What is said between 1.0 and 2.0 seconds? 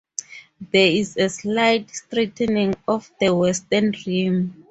a slight